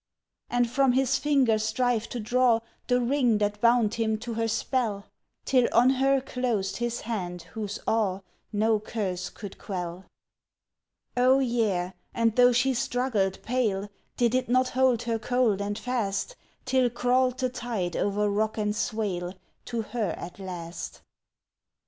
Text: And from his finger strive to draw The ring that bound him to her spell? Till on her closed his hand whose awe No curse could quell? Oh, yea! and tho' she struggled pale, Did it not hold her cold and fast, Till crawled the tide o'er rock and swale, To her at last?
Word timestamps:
And 0.49 0.67
from 0.67 0.93
his 0.93 1.19
finger 1.19 1.59
strive 1.59 2.09
to 2.09 2.19
draw 2.19 2.61
The 2.87 2.99
ring 2.99 3.37
that 3.37 3.61
bound 3.61 3.93
him 3.93 4.17
to 4.21 4.33
her 4.33 4.47
spell? 4.47 5.05
Till 5.45 5.69
on 5.71 5.91
her 5.91 6.19
closed 6.19 6.77
his 6.77 7.01
hand 7.01 7.43
whose 7.53 7.77
awe 7.85 8.21
No 8.51 8.79
curse 8.79 9.29
could 9.29 9.59
quell? 9.59 10.05
Oh, 11.15 11.37
yea! 11.37 11.93
and 12.15 12.35
tho' 12.35 12.51
she 12.51 12.73
struggled 12.73 13.43
pale, 13.43 13.89
Did 14.17 14.33
it 14.33 14.49
not 14.49 14.69
hold 14.69 15.03
her 15.03 15.19
cold 15.19 15.61
and 15.61 15.77
fast, 15.77 16.35
Till 16.65 16.89
crawled 16.89 17.37
the 17.37 17.49
tide 17.49 17.95
o'er 17.95 18.27
rock 18.27 18.57
and 18.57 18.75
swale, 18.75 19.35
To 19.65 19.83
her 19.83 20.15
at 20.17 20.39
last? 20.39 21.03